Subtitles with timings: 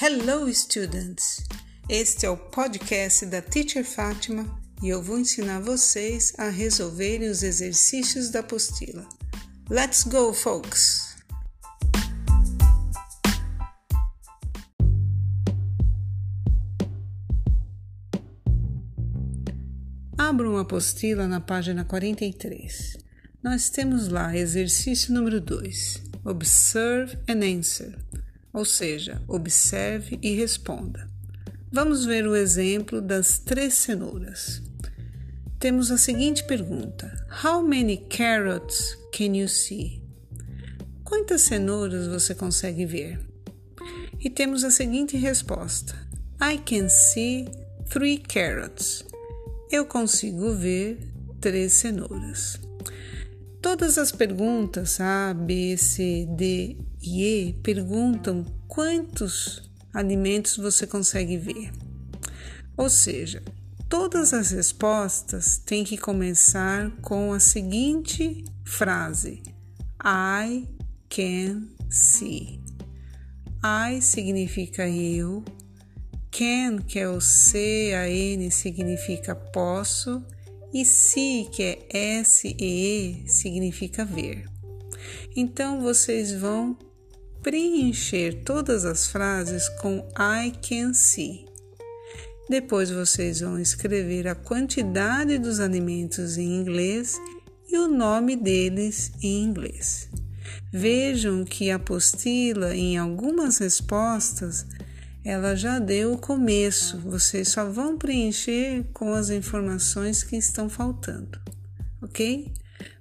[0.00, 1.44] Hello, students!
[1.88, 4.46] Este é o podcast da Teacher Fátima
[4.80, 9.04] e eu vou ensinar vocês a resolverem os exercícios da apostila.
[9.68, 11.16] Let's go, folks!
[20.16, 22.98] Abra uma apostila na página 43.
[23.42, 27.98] Nós temos lá exercício número 2, Observe and Answer
[28.58, 31.08] ou seja, observe e responda.
[31.70, 34.60] Vamos ver o exemplo das três cenouras.
[35.60, 40.02] Temos a seguinte pergunta: How many carrots can you see?
[41.04, 43.20] Quantas cenouras você consegue ver?
[44.18, 45.94] E temos a seguinte resposta:
[46.42, 47.48] I can see
[47.88, 49.04] three carrots.
[49.70, 50.98] Eu consigo ver
[51.40, 52.58] três cenouras.
[53.60, 61.72] Todas as perguntas A, B, C, D e E perguntam quantos alimentos você consegue ver.
[62.76, 63.42] Ou seja,
[63.88, 69.42] todas as respostas têm que começar com a seguinte frase:
[70.04, 70.68] I
[71.08, 72.60] can see.
[73.60, 75.44] I significa eu,
[76.30, 80.24] can, que é o C, a N significa posso
[80.72, 81.78] e se, que é
[82.18, 84.44] S e E, significa ver.
[85.34, 86.76] Então vocês vão
[87.42, 91.46] preencher todas as frases com I can see.
[92.48, 97.20] Depois vocês vão escrever a quantidade dos alimentos em inglês
[97.68, 100.08] e o nome deles em inglês.
[100.72, 104.66] Vejam que a apostila, em algumas respostas,
[105.28, 111.38] ela já deu o começo, vocês só vão preencher com as informações que estão faltando,
[112.00, 112.50] ok?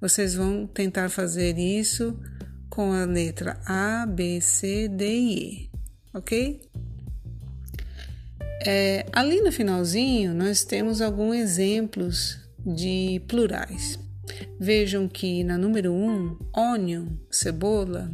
[0.00, 2.16] Vocês vão tentar fazer isso
[2.70, 5.70] com a letra A, B, C, D e E,
[6.14, 6.60] ok?
[8.64, 13.98] É, ali no finalzinho, nós temos alguns exemplos de plurais.
[14.60, 18.12] Vejam que na número 1, um, onion, cebola,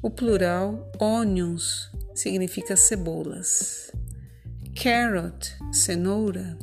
[0.00, 3.90] o plural onions significa cebolas.
[4.74, 6.58] Carrot, cenoura.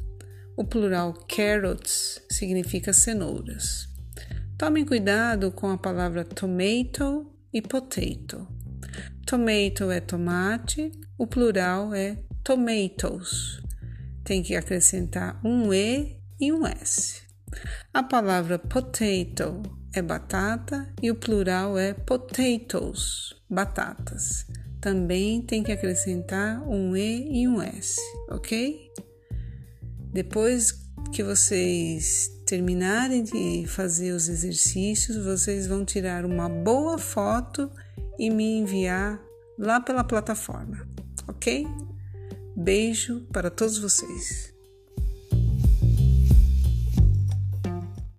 [0.55, 3.87] O plural carrots significa cenouras.
[4.57, 8.47] Tomem cuidado com a palavra tomato e potato.
[9.25, 13.61] Tomato é tomate, o plural é tomatoes.
[14.23, 17.21] Tem que acrescentar um E e um S.
[17.93, 19.61] A palavra potato
[19.93, 24.45] é batata e o plural é potatoes, batatas
[24.81, 28.91] também tem que acrescentar um E e um S, ok?
[30.11, 30.71] Depois
[31.11, 37.69] que vocês terminarem de fazer os exercícios, vocês vão tirar uma boa foto
[38.17, 39.19] e me enviar
[39.57, 40.87] lá pela plataforma,
[41.27, 41.67] ok?
[42.55, 44.58] Beijo para todos vocês.